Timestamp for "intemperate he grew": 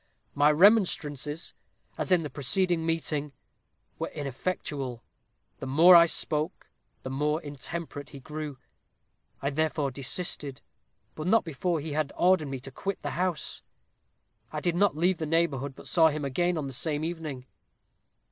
7.43-8.57